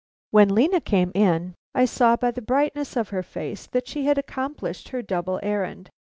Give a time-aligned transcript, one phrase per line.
[0.31, 4.17] When Lena came in, I saw by the brightness of her face that she had
[4.17, 5.91] accomplished her double errand.